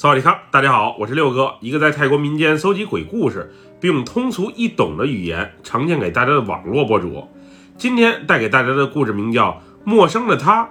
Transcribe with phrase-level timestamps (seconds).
[0.00, 7.26] 萨瓦迪卡，大家好，我是六哥，一个在泰国民间搜集鬼故事，并用通俗易懂的语言呈现给大家的网络博主。
[7.76, 9.50] 今天带给大家的故事名叫
[9.82, 10.62] 《陌生的他》，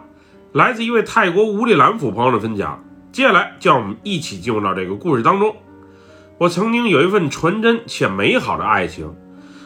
[0.53, 2.81] 来自一位泰国无里兰府朋友的分享。
[3.11, 5.53] 接下来，就让我们一起进入到这个故事当中。
[6.37, 9.13] 我曾经有一份纯真且美好的爱情，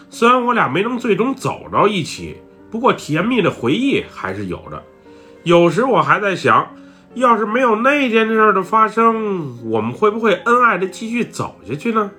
[0.09, 2.37] 虽然我俩没能最终走到一起，
[2.71, 4.81] 不过甜蜜的回忆还是有的。
[5.43, 6.67] 有时我还在想。
[7.13, 12.09] 要是没有那件事的发生，我们会不会恩爱的继续走下去呢？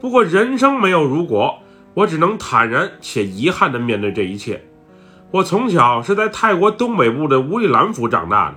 [0.00, 1.58] 不过人生没有如果，
[1.94, 4.62] 我只能坦然且遗憾地面对这一切。
[5.30, 8.56] 我从小是在泰国东北部的乌里兰府长大的。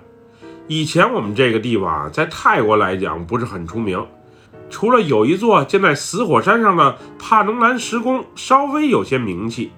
[0.68, 4.06] 以前我们这个地方在泰国来讲不是很出名，
[4.70, 9.72] 除了有一座建在死火山上的帕能兰石宫稍微有些名气，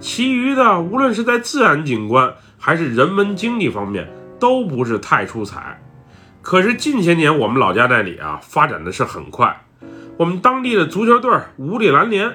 [0.00, 4.08] 其余的无论是在自然景观还是人文经济方面。
[4.40, 5.80] 都不是太出彩，
[6.42, 9.64] 可是近些年我们老家那里啊发展的是很快。
[10.16, 12.30] 我们当地的足球队五里蓝联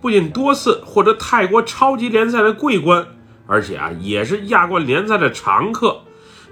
[0.00, 3.06] 不仅多次获得泰国超级联赛的桂冠，
[3.46, 6.00] 而且啊也是亚冠联赛的常客，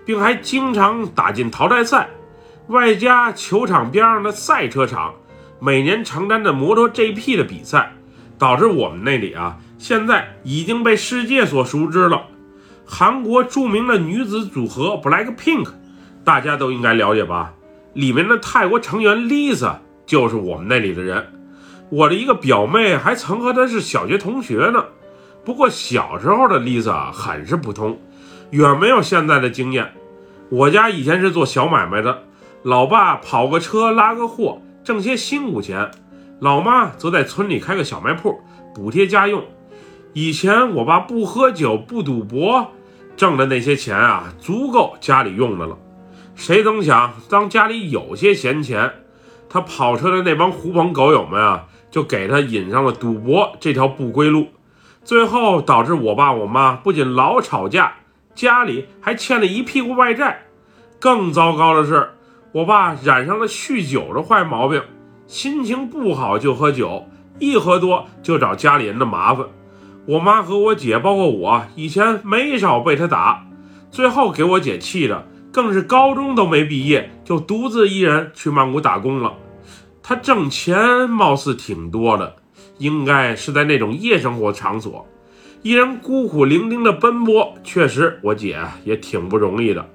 [0.05, 2.11] 并还经常打进淘汰赛。
[2.69, 5.15] 外加球场边上的赛车场
[5.59, 7.95] 每年承担着摩托 GP 的比赛，
[8.39, 12.27] 导致我们那里啊现在已经被世界所熟知了。
[12.91, 15.69] 韩国著名的女子组合 Black Pink，
[16.25, 17.53] 大家都应该了解吧？
[17.93, 19.75] 里面的泰国成员 Lisa
[20.07, 21.27] 就是我们那里的人。
[21.91, 24.83] 我的一个表妹还曾和她是小学同学呢。
[25.45, 28.01] 不过小时候的 Lisa 很是普通，
[28.51, 29.93] 远没有现在的惊艳。
[30.49, 32.23] 我家以前是做小买卖的，
[32.63, 35.91] 老爸跑个车拉个货挣些辛苦钱，
[36.41, 38.41] 老妈则在村里开个小卖铺
[38.75, 39.45] 补贴家用。
[40.15, 42.73] 以前我爸不喝酒不赌博。
[43.19, 45.77] 挣的那些钱啊，足够家里用的了。
[46.37, 48.93] 谁曾想，当家里有些闲钱，
[49.49, 54.47] 他跑车的那帮狐朋狗友们啊，就给他引上了赌博这条不归路。
[55.03, 57.93] 最后导致我爸我妈不仅老吵架，
[58.37, 60.43] 家里还欠了一屁股外债。
[61.01, 62.11] 更糟糕的是，
[62.53, 64.81] 我爸染上了酗酒的坏毛病，
[65.27, 67.09] 心情不好就喝酒，
[67.41, 69.45] 一喝多就找家里人的麻烦。
[70.09, 73.47] 我妈和我姐，包括我，以前没少被他打，
[73.91, 79.35] 最后给我姐气的，更是高中都没毕业，就独自一人去曼谷打工了。
[80.03, 82.37] 他挣钱貌似挺多的，
[82.79, 85.07] 应该是在那种夜生活场所，
[85.61, 89.87] 一人孤苦伶仃的奔波，确实我姐也挺不容易的。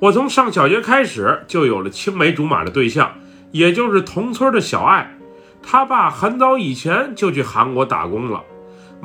[0.00, 3.10] 我从上小学开始就有了青梅竹马的对象，
[3.52, 5.16] 也就是同村的小爱，
[5.62, 8.42] 他爸很早以前就去韩国打工了。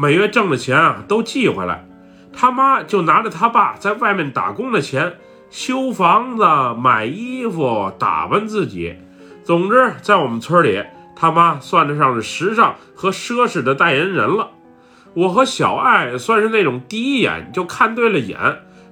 [0.01, 1.85] 每月挣的钱啊都寄回来，
[2.33, 5.17] 他妈就拿着他爸在外面打工的钱
[5.51, 6.43] 修房子、
[6.81, 8.95] 买衣服、打扮自己。
[9.43, 10.83] 总之，在我们村里，
[11.15, 14.49] 他妈算得上是时尚和奢侈的代言人了。
[15.13, 18.39] 我和小爱算是那种第一眼就看对了眼，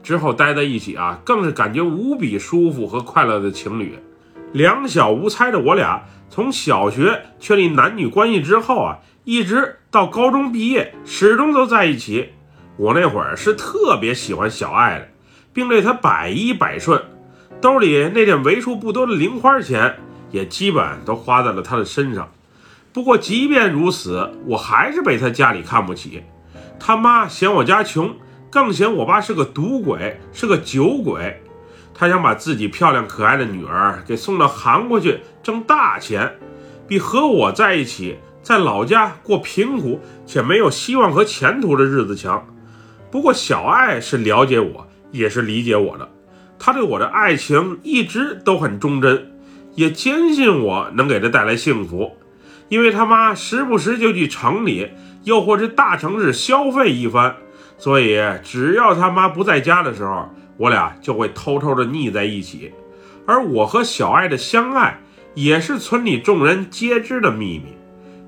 [0.03, 3.97] 之后待在一起啊，更是感觉无比舒服和快乐的情侣。
[4.51, 8.99] 两小无猜的我俩，从小学确立男女关系之后啊。
[9.29, 12.29] 一直到高中毕业，始终都在一起。
[12.77, 15.07] 我那会儿是特别喜欢小爱的，
[15.53, 16.99] 并对她百依百顺，
[17.61, 19.97] 兜里那点为数不多的零花钱
[20.31, 22.31] 也基本都花在了她的身上。
[22.91, 26.23] 不过，即便如此，我还是被她家里看不起。
[26.79, 28.15] 他妈嫌我家穷，
[28.49, 31.43] 更嫌我爸是个赌鬼，是个酒鬼。
[31.93, 36.39] 他想把自己漂亮可爱的女儿给送到韩国去挣大钱，
[36.87, 38.17] 比和我在一起。
[38.41, 42.45] 在老家过贫苦且没有希望和前途的日子强。
[43.11, 46.09] 不过小爱是了解我，也是理解我的。
[46.57, 49.31] 她对我的爱情一直都很忠贞，
[49.75, 52.15] 也坚信我能给她带来幸福。
[52.69, 54.91] 因为他妈时不时就去城里，
[55.23, 57.35] 又或是大城市消费一番，
[57.79, 62.71] 所以只要他妈不在家的时候，我俩就会偷偷的腻在一起。
[63.25, 64.99] 而我和小爱的相爱，
[65.33, 67.78] 也是村里众人皆知的秘密。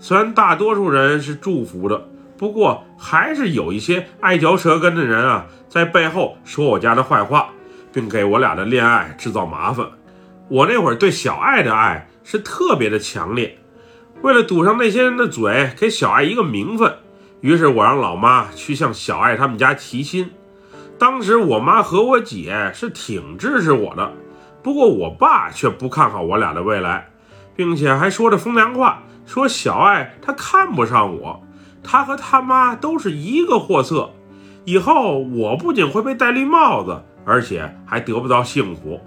[0.03, 7.49] 虽然大多数人是祝福的，不过还是有一些爱嚼舌根的人啊，在背后说我家的坏话，
[7.93, 9.85] 并给我俩的恋爱制造麻烦。
[10.49, 13.59] 我那会儿对小爱的爱是特别的强烈，
[14.23, 16.95] 为了堵上那些人的嘴，给小爱一个名分，
[17.41, 20.31] 于是我让老妈去向小爱他们家提亲。
[20.97, 24.11] 当时我妈和我姐是挺支持我的，
[24.63, 27.11] 不过我爸却不看好我俩的未来，
[27.55, 29.03] 并且还说着风凉话。
[29.25, 31.43] 说小爱他看不上我，
[31.83, 34.11] 他和他妈都是一个货色，
[34.65, 38.99] 以后我不仅会被戴绿帽子，而且还得不到幸福。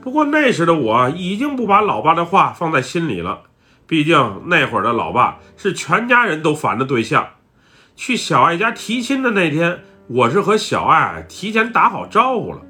[0.00, 3.40] 不过那时的我已经不把老爸的话放在心里了，
[3.88, 7.26] 毕竟那会儿的老爸是全家人都烦的对象。
[7.96, 12.60] 去小爱家提亲的那天，我是和小爱提前打好招呼了，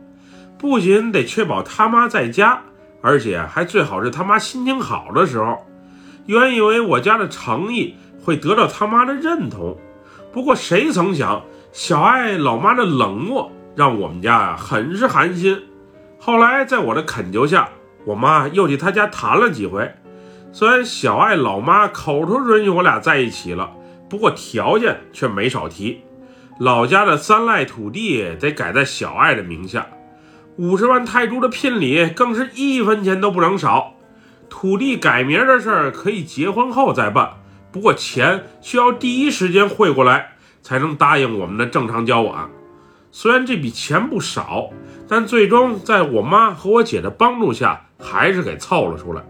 [0.56, 2.62] 不仅得确保他妈在家，
[3.02, 5.65] 而且还最好是他妈心情好的时候。
[6.26, 9.76] 原以为我家的诚意会得到他妈的认同，
[10.32, 11.42] 不过谁曾想，
[11.72, 15.62] 小爱老妈的冷漠让我们家呀很是寒心。
[16.18, 17.68] 后来在我的恳求下，
[18.04, 19.94] 我妈又去他家谈了几回。
[20.52, 23.70] 虽然小爱老妈口头允许我俩在一起了，
[24.08, 26.00] 不过条件却没少提，
[26.58, 29.86] 老家的三赖土地得改在小爱的名下，
[30.56, 33.92] 五十万泰铢的聘礼更是一分钱都不能少。
[34.48, 37.34] 土地改名的事儿可以结婚后再办，
[37.70, 42.50] 不过钱需要第一时间汇过来，才能答应我们的正常交往。
[43.12, 44.70] 虽然这笔钱不少，
[45.08, 49.22] 但最终在我妈和我姐的帮助下，还是给凑了出来。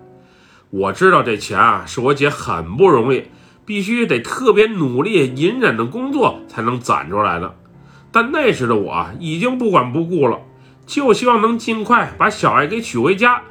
[0.71, 3.25] 我知道这钱啊，是我姐很不容易，
[3.65, 7.55] 必须得特别努力、隐忍的工作才能攒出来的。
[8.11, 10.41] 但那时的我已经不管不顾了，
[10.87, 13.43] 就希望能尽快把小爱给娶回家。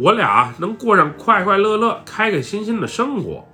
[0.00, 3.46] 我俩能过上快快乐乐、开开心心的生活。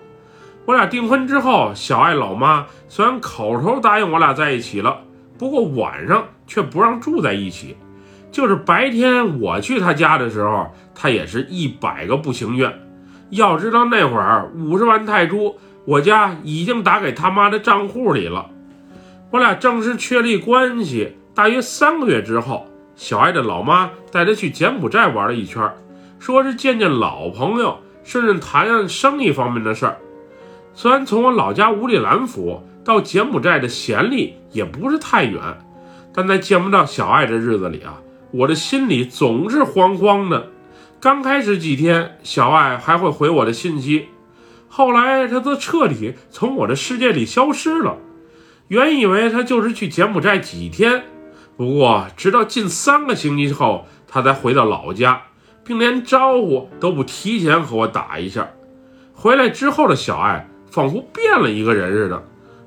[0.64, 4.96] 我俩订婚之后，小爱老妈虽然口头答应我俩在一起了，
[5.36, 7.76] 不过晚上却不让住在一起。
[8.30, 12.72] 就是白天我去她家的时候，她也是一百个不情愿。
[13.30, 18.48] 要知道那会儿五十万泰铢，我家已经打给他妈的账户里了。
[19.32, 25.68] 我俩正式确立关系，大约三个月之后，小爱的老妈带她去柬埔寨玩了一圈。
[26.18, 29.98] 说是见见老朋友，甚至谈谈生意方面的事儿。
[30.74, 35.40] 虽然从我老家五里兰府到柬埔寨的暹粒也不是太远，
[36.12, 40.48] 但在见不到小爱的日子里啊，我的心里总是慌慌的。
[41.00, 44.08] 刚开始几天，小爱还会回我的信息，
[44.68, 47.96] 后来她则彻底从我的世界里消失了。
[48.68, 51.04] 原以为她就是去柬埔寨几天，
[51.56, 55.22] 不过直到近三个星期后，她才回到老家。
[55.66, 58.48] 并连招呼都不提前和我打一下，
[59.12, 62.22] 回来之后的小爱仿佛变了一个人似的，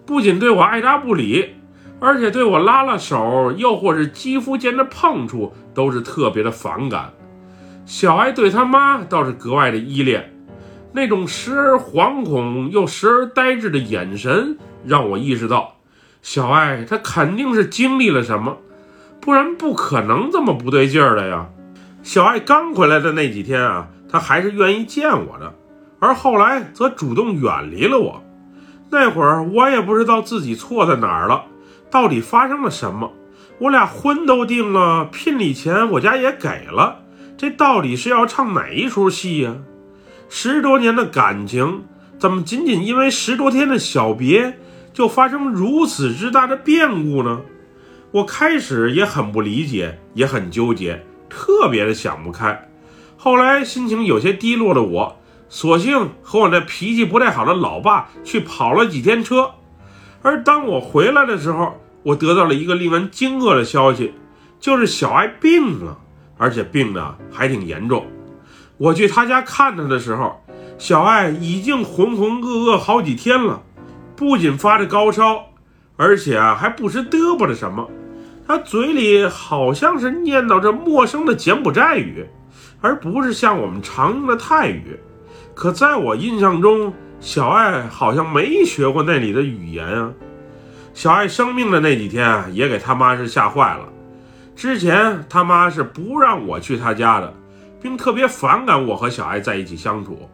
[0.06, 1.56] 不仅对我爱搭不理，
[2.02, 7.14] 而且对我拉拉手，又或是肌肤间的碰触，都是特别的反感。
[7.86, 10.36] 小爱对他妈倒是格外的依恋，
[10.92, 15.78] 那种时而惶恐又时而呆滞的眼神，让我意识到，
[16.22, 18.58] 小爱她肯定是经历了什么，
[19.22, 21.48] 不然不可能这么不对劲儿的呀。
[22.02, 25.54] 小爱刚回来的那几天啊，她还是愿意见我的，
[26.00, 28.24] 而后来则主动远离了我。
[28.90, 31.44] 那会儿我也不知道自己错在哪儿了，
[31.92, 33.12] 到底发生了什么？
[33.60, 37.00] 我俩婚都定了，聘礼钱我家也给了，
[37.38, 39.58] 这到底是要唱哪一出戏呀？
[40.30, 41.84] 十多年的感情，
[42.18, 44.58] 怎么仅仅因为十多天的小别，
[44.94, 47.42] 就发生如此之大的变故呢？
[48.12, 51.06] 我开始也很不理解，也很纠结。
[51.30, 52.70] 特别的想不开，
[53.18, 55.18] 后来心情有些低落的我，
[55.48, 59.52] 索性和我那脾气不太好的老爸去跑了几天车。
[60.22, 64.14] 而当我回来的时候，我得到了一个令人惊愕的消息，
[64.60, 65.98] 就是小爱病了，
[66.38, 68.06] 而且病的还挺严重。
[68.78, 70.42] 我去他家看他的时候，
[70.78, 73.62] 小爱已经浑浑噩噩好几天了，
[74.16, 75.46] 不仅发着高烧，
[75.98, 77.90] 而且还不时嘚啵着什么。
[78.50, 82.26] 他嘴里好像是念叨着陌生的柬埔寨语，
[82.82, 85.00] 而不是像我们常用的泰语。
[85.54, 90.12] 可在我印象中，小爱好像没学过那里的语言啊。
[90.96, 93.88] 小爱生病的那几天，也给他妈是吓坏了。
[94.56, 97.32] 之前他妈是不让我去他家的，
[97.80, 100.28] 并特别反感我和小爱在一起相处。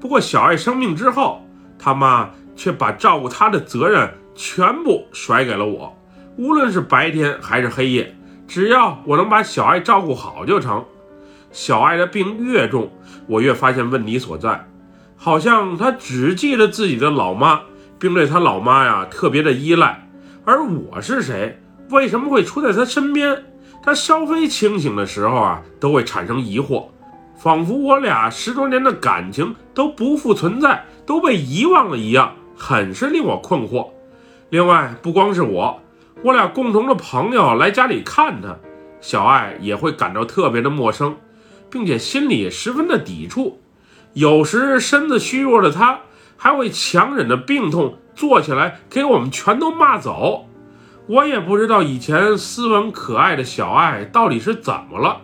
[0.00, 1.44] 不过小爱生病之后，
[1.78, 5.94] 他妈却把照顾他的责任全部甩给了我。
[6.36, 8.14] 无论是白天还是黑夜，
[8.46, 10.84] 只要我能把小爱照顾好就成。
[11.50, 12.90] 小爱的病越重，
[13.26, 14.66] 我越发现问题所在，
[15.16, 17.60] 好像他只记得自己的老妈，
[17.98, 20.08] 并对他老妈呀特别的依赖。
[20.44, 21.60] 而我是谁？
[21.90, 23.44] 为什么会出在他身边？
[23.82, 26.86] 他稍微清醒的时候啊，都会产生疑惑，
[27.36, 33.88] 仿佛我俩十多年的感情都不复存在，都被遗忘了一样，很是令我困惑。
[34.50, 35.80] 另外，不光是我。
[36.22, 38.58] 我俩共同的朋友来家里看他，
[39.00, 41.16] 小爱也会感到特别的陌生，
[41.70, 43.58] 并且心里十分的抵触。
[44.12, 46.00] 有时身子虚弱的他，
[46.36, 50.46] 还会强忍着病痛坐起来给我们全都骂走。
[51.06, 55.22] 我也不知道以前斯文可爱的小爱到底是怎么了，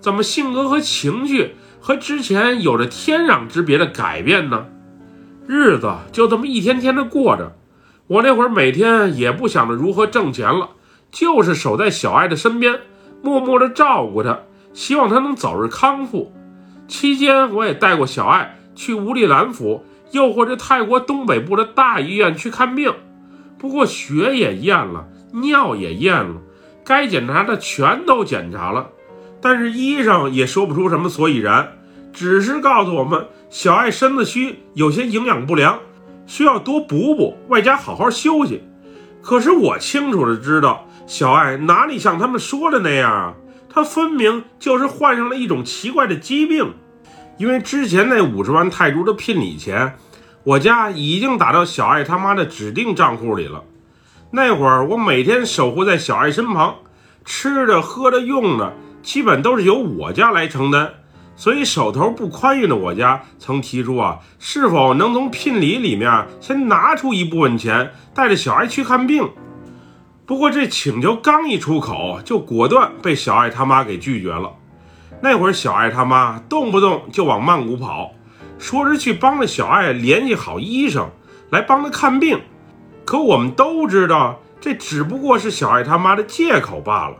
[0.00, 4.66] 怎么性格和情绪和之前有着天壤之别的改变呢？
[5.48, 7.56] 日子就这么一天天的过着，
[8.08, 10.70] 我那会儿每天也不想着如何挣钱了，
[11.10, 12.80] 就是守在小爱的身边，
[13.22, 14.38] 默默的照顾她，
[14.72, 16.32] 希望她能早日康复。
[16.86, 22.94] 期间，我也带过小爱去乌里兰府，又或者泰国东北部的大医院去看病。
[23.58, 26.36] 不过血也验了，尿也验了，
[26.84, 28.88] 该检查的全都检查了，
[29.42, 31.76] 但是医生也说不出什么所以然，
[32.14, 35.80] 只是告诉我们小爱身子虚，有些营养不良，
[36.28, 38.62] 需要多补补，外加好好休息。
[39.20, 43.34] 可是我清楚的知道，小爱哪里像他们说的那样啊？
[43.68, 46.74] 她分明就是患上了一种奇怪的疾病，
[47.38, 49.96] 因为之前那五十万泰铢的聘礼钱。
[50.44, 53.64] 我家已经打到小爱他妈的指定账户里了。
[54.30, 56.76] 那会儿我每天守护在小爱身旁，
[57.24, 60.94] 吃的、喝的、用的，基本都是由我家来承担。
[61.38, 69.30] 所以手头不宽裕的我家曾提出啊，是否能从聘礼里面先拿出一部分钱，带着小爱去看病。
[70.26, 74.52] 不过这请求刚一出口，就果断被小爱他妈给拒绝了。
[75.22, 78.10] 那会儿小爱他妈动不动就往曼谷跑。
[78.58, 81.08] 说是去帮着小爱联系好医生
[81.50, 82.40] 来帮他看病，
[83.04, 87.16] 可我们都知道这只不过是小爱他妈的借口罢了。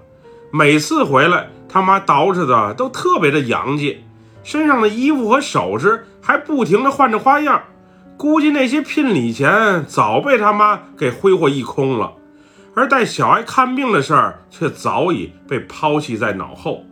[0.51, 4.03] 每次回来，他妈捯饬的都特别的洋气，
[4.49, 7.62] 身上的衣服和首饰还不停的换着花样。
[8.17, 12.14] 估计那些聘礼钱早被他妈给挥霍一空了，
[12.75, 16.83] 而带小爱看病的事儿却早已被抛弃在脑后。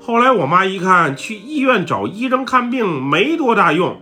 [0.00, 4.00] 后来我妈一看去医院找医生看病没多大用，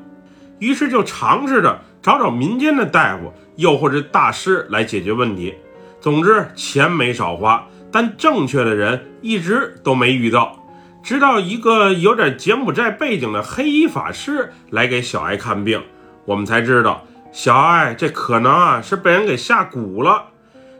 [0.61, 5.53] 于是就尝试着找找民间的大夫，又或者大师来解决问题。
[6.01, 10.63] 总之钱没少花，但正确的人一直都没遇到。
[11.07, 15.81] 直到一个有点柬埔寨背景的黑衣法师来给小爱看病，
[16.25, 20.25] 我们才知道小爱这可能啊是被人给下蛊了。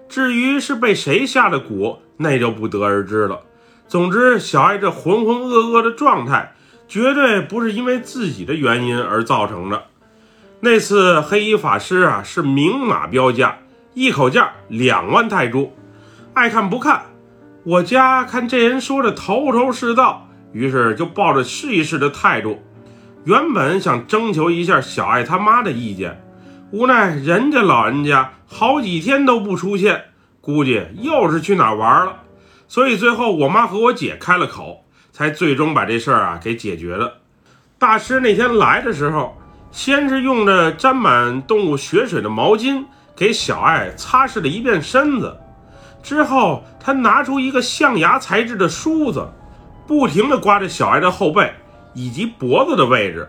[0.09, 3.43] 至于是被谁下的蛊，那就不得而知了。
[3.87, 6.55] 总之，小爱这浑浑噩噩的状态，
[6.89, 9.85] 绝对不是因为自己的原因而造成的。
[10.59, 13.59] 那次黑衣法师啊，是明码标价，
[13.95, 15.73] 一口价两万泰铢。
[16.35, 17.03] 爱看不看，
[17.67, 22.63] 我家看这人说的头头是道，于是就抱着试一试的态度。
[23.25, 26.25] 原本想征求一下小爱他妈的意见，
[26.71, 30.05] 无奈人家老人家好几天都不出现，
[30.41, 32.21] 估计又是去哪玩了。
[32.69, 37.15] 所以最后，我妈和我姐开了口，才最终把这事儿啊给解决了。
[37.81, 39.37] 大师那天来的时候，
[39.73, 42.85] 先是用着沾满动物血水的毛巾
[43.17, 45.37] 给小爱擦拭了一遍身子，
[46.07, 49.29] 之后他拿出一个象牙材质的梳子，
[49.89, 51.53] 不停地刮着小爱的后背
[51.95, 53.29] 以及脖子的位置。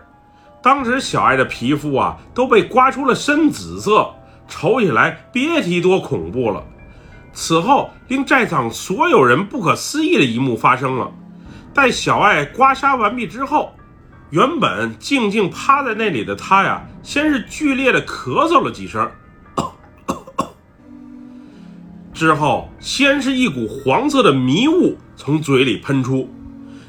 [0.62, 4.14] 当时小爱的皮肤啊都被刮出了深紫色，
[4.46, 6.62] 瞅起来别提多恐怖了。
[7.32, 11.10] 此后，令在场所有人不可思议的一幕发生了。
[11.74, 13.74] 待小爱刮痧完毕之后，
[14.30, 19.10] 原本静静趴在那里的他呀，先是剧烈的咳嗽了几声，
[22.18, 26.28] 之后先是一股黄色的迷雾从嘴里喷出，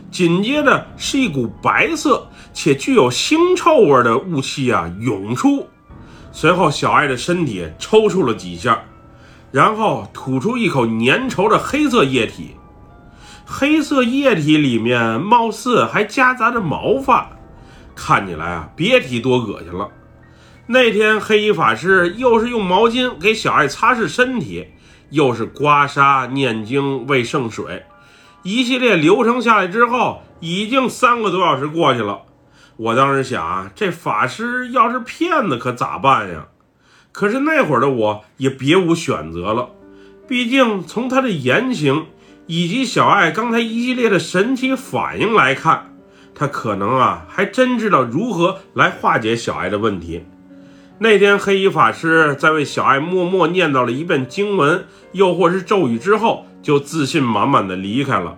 [0.10, 5.68] 紧接着是一股白色且具有腥臭味的雾气啊涌出，
[6.32, 8.82] 随后小爱的身体抽搐了几下。
[9.52, 12.56] 然后吐出一口粘稠的黑色液体，
[13.46, 17.30] 黑色液体里面貌似还夹杂着毛发，
[17.94, 19.88] 看起来啊，别提多恶心了。
[20.66, 24.66] 那天黑衣法师又是用毛巾给小爱擦拭身体，
[25.10, 27.86] 又是刮痧、念经、喂圣水，
[28.44, 32.22] 一系列流程下来之后，已经三个多小时过去了。
[32.78, 36.48] 我当时想啊，这法师要是骗子，可咋办呀？
[37.12, 39.70] 可是那会儿的我也别无选择了，
[40.28, 42.06] 毕竟从他的言行
[42.46, 45.94] 以及小爱刚才一系列的神奇反应来看，
[46.34, 50.24] 他可能啊还真知道如何来化解小爱的问题。
[51.02, 58.38] 那天黑衣法师在为小爱默默念叨了一遍经文，又或是咒语之后，就自信满满的离开了。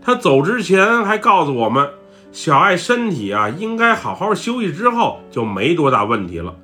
[0.00, 1.90] 他走之前还告诉我们，
[2.30, 6.54] 小爱身体啊应该好好休息，之后就没多大问题了，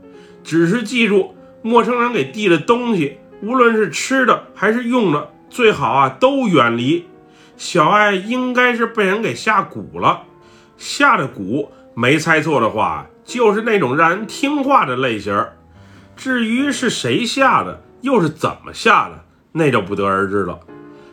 [0.44, 1.34] 只是记住。
[1.60, 7.04] 陌生人给递的东西，无论是吃的还是用的，最好啊都远离。
[7.56, 10.22] 小爱应该是被人给下蛊了，
[10.76, 15.46] 下的蛊没猜错的话，就是那种让人听话的类型。
[16.14, 20.60] 至于是谁下的，又是怎么下的，那就不得而知了。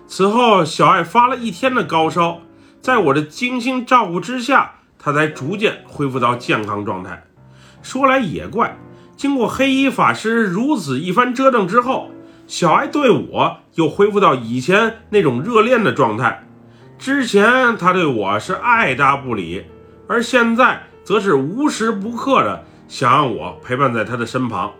[0.05, 2.41] 此后，小爱发了一天的高烧，
[2.81, 7.23] 在我的精心照顾之下，她才逐渐恢复到健康状态。
[7.81, 8.77] 说来也怪，
[9.15, 12.11] 经过黑衣法师如此一番折腾之后，
[12.47, 16.45] 小爱对我又恢复到以前那种热恋的状态。
[16.97, 19.63] 之前他对我是爱答不理，
[20.09, 24.73] 而现在则是无时不刻的想让我陪伴在他的身旁。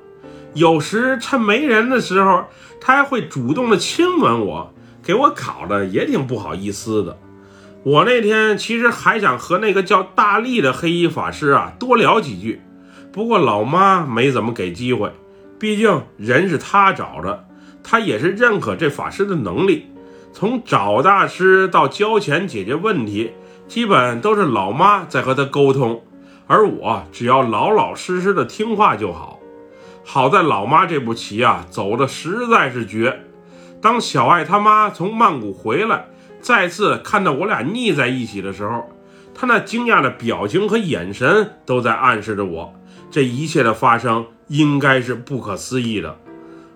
[0.54, 2.44] 有时趁没人的时候，
[2.80, 4.72] 他还会主动的亲吻我，
[5.02, 7.18] 给我搞得也挺不好意思的。
[7.82, 12.62] 我那天其实还想和那个叫大力的黑衣法师啊多聊几句，
[13.12, 15.12] 不过老妈没怎么给机会，
[15.58, 17.48] 毕竟人是他找的，
[17.84, 19.88] 他也是认可这法师的能力。
[20.32, 23.32] 从找大师到交钱解决问题，
[23.68, 26.04] 基本都是老妈在和他沟通，
[26.50, 29.40] 而我只要老老实实的听话就好。
[30.04, 33.20] 好在老妈这步棋啊走的实在是绝。
[33.80, 36.08] 当小爱他妈从曼谷回来，
[36.42, 38.90] 再次看到我俩腻在一起的时候，
[39.36, 42.74] 她那惊讶的表情和眼神都在暗示着我，
[43.12, 46.18] 这一切的发生应该是不可思议的。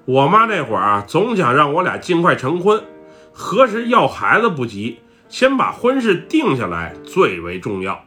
[0.06, 2.84] 我妈那会儿啊，总想让我俩尽快成婚。
[3.32, 5.00] 何时要孩子不急，
[5.30, 8.06] 先把婚事定下来最为重要。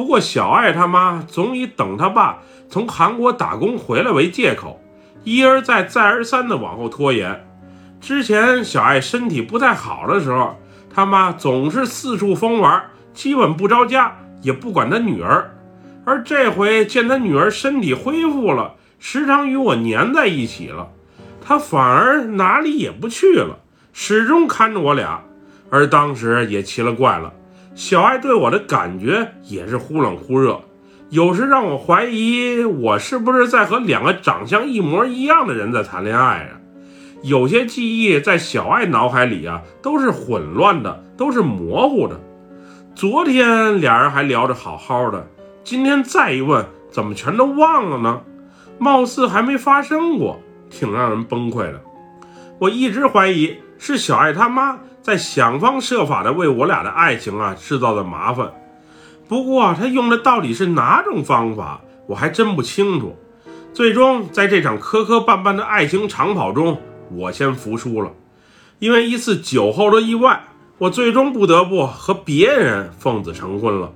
[0.00, 2.38] 不过小爱他妈总以等他爸
[2.70, 4.80] 从韩国打工回来为借口，
[5.24, 7.46] 一而再再而三的往后拖延。
[8.00, 10.56] 之前小爱身体不太好的时候，
[10.88, 15.54] 他妈总是四处疯玩，基本不着家，也不管他女儿。
[16.06, 20.88] 而这回见他女儿身体恢复了，时常与我黏在一起了，
[21.44, 23.58] 他反而哪里也不去了。
[23.92, 25.22] 始终看着我俩，
[25.68, 27.30] 而当时也奇了怪了，
[27.80, 30.60] 小爱对我的感觉也是忽冷忽热，
[31.08, 36.60] 有时让我怀疑我是不是在和两个长相一模一样的人在谈恋爱啊？
[37.22, 42.20] 有些记忆在小爱脑海里啊都是混乱的，都是模糊的。
[42.94, 45.26] 昨天俩人还聊着好好的，
[45.64, 48.20] 今天再一问，怎么全都忘了呢？
[48.78, 50.38] 貌似还没发生过，
[50.68, 51.80] 挺让人崩溃的。
[52.58, 53.56] 我一直怀疑。
[53.82, 58.52] 是小爱他妈在想方设法的为我俩的爱情啊制造的麻烦，
[59.26, 63.16] 不过他用的到底是哪种方法，我还真不清楚。
[63.72, 66.78] 最终在这场磕磕绊绊的爱情长跑中，
[67.10, 68.12] 我先服输了。
[68.80, 70.44] 因为一次酒后的意外，
[70.76, 73.92] 我最终不得不和别人奉子成婚了。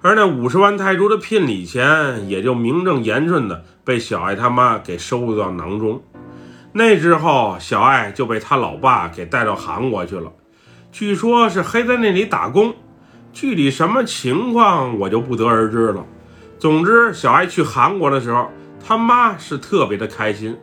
[0.00, 6.02] 而那五十万泰铢的聘礼钱，也就名正言顺的被小爱他妈给收入到囊中。
[6.74, 10.32] 那之后，小爱就被他老爸给带到韩国去了，
[10.90, 12.74] 据说是黑在那里打工，
[13.32, 16.04] 具体什么情况我就不得而知了。
[16.58, 18.48] 总之，小爱去韩国的时候，
[18.82, 20.56] 他妈是特别的开心，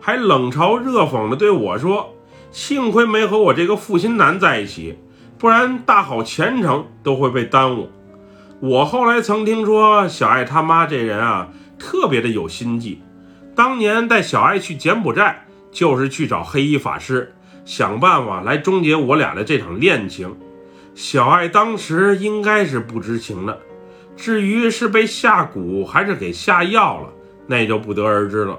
[0.00, 2.14] 还冷嘲热讽的对我说
[2.52, 4.98] ：“幸亏没和我这个负心男在一起，
[5.38, 7.88] 不然大好前程都会被耽误。”
[8.60, 11.48] 我后来曾听说，小爱他妈这人啊，
[11.78, 13.00] 特别的有心计，
[13.54, 15.46] 当年带小爱去柬埔寨。
[15.74, 17.34] 就是去找黑衣法师，
[17.64, 20.34] 想办法来终结我俩的这场恋情。
[20.94, 23.58] 小爱当时应该是不知情的，
[24.16, 27.08] 至于是被下蛊还是给下药了，
[27.48, 28.56] 那就不得而知了。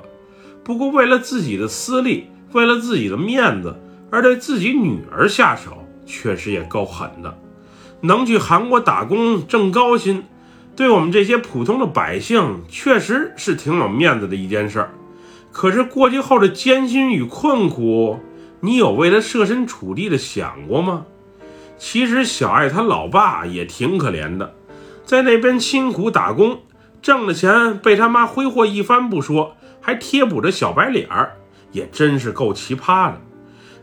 [0.62, 3.74] 不过为了自己的私利，为了自己的面子，
[4.12, 7.38] 而对自己女儿下手，确实也够狠的。
[8.02, 10.26] 能去韩国打工挣高薪，
[10.76, 14.92] 对我们这些普通的百姓，确实是挺有面子的一件事儿。
[15.56, 18.20] 可是过去后的艰辛与困苦，
[18.60, 21.06] 你有为他设身处地的想过吗？
[21.78, 24.54] 其实小爱他老爸也挺可怜的，
[25.06, 26.60] 在那边辛苦打工，
[27.02, 31.38] 挣的钱被他妈挥霍一番不说，还贴补着小白脸儿，
[31.72, 33.22] 也真是够奇葩的。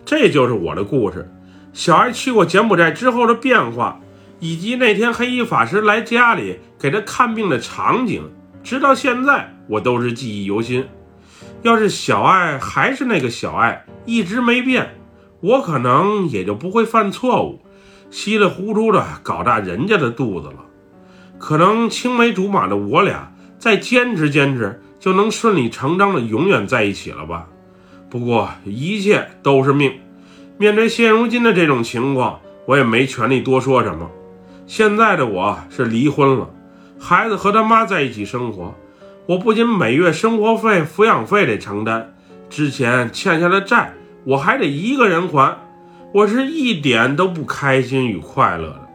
[0.05, 1.27] 这就是我的故事。
[1.73, 3.99] 小爱去过柬埔寨之后的变化，
[4.41, 8.31] 以及那天黑衣法师来家里给他看病的场景，
[8.63, 10.85] 直到现在我都是记忆犹新。
[11.63, 14.95] 要是小爱还是那个小爱，一直没变，
[15.41, 17.61] 我可能也就不会犯错误，
[18.11, 20.57] 稀里糊涂的搞大人家的肚子了。
[21.39, 27.47] 可能青梅竹马的我俩再坚持坚持，就能顺理成章的永远在一起了吧？
[28.11, 29.93] 不过一切都是命。
[30.59, 34.11] 面对现如今的这种情况，我也没权利多说什么。
[34.67, 36.51] 现在的我是离婚了，
[36.99, 38.75] 孩子和他妈在一起生活。
[39.27, 42.07] 我不仅每月生活费、抚养费得承担，
[42.51, 45.57] 之前欠下的债我还得一个人还，
[46.13, 48.89] 我是一点都不开心与快乐的。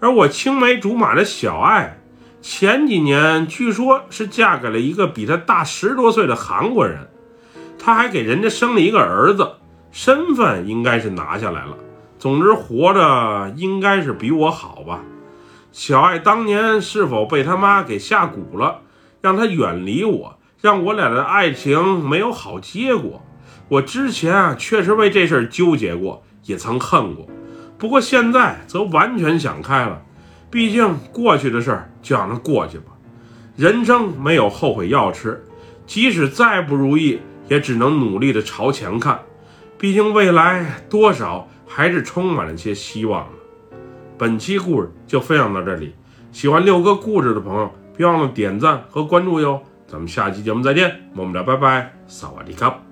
[0.00, 1.98] 而我青梅竹马的小爱，
[2.40, 7.06] 前几年据说是嫁给了一个比她大十多岁的韩国人，
[7.78, 9.50] 她还给人家生了一个儿子，
[9.92, 11.76] 身份应该是拿下来了，
[12.18, 15.02] 总之，活着应该是比我好吧。
[15.72, 18.80] 小爱当年是否被他妈给下蛊了，
[19.20, 23.22] 让他远离我，让我俩的爱情没有好结果？
[23.68, 27.26] 我之前啊，确实为这事儿纠结过，也曾恨过。
[27.76, 30.02] 不过现在则完全想开了，
[30.50, 32.86] 毕竟过去的事儿就让它过去吧。
[33.56, 35.44] 人生没有后悔药吃，
[35.86, 39.20] 即使再不如意，也只能努力的朝前看。
[39.76, 43.76] 毕竟未来多少还是充满了些希望的。
[44.16, 45.94] 本期故事就分享到这里，
[46.32, 49.60] 喜欢六哥故事的朋友，别忘了点赞和关注哟。
[49.88, 52.87] 咱们下期节目再见，么么哒，拜拜，萨瓦迪卡。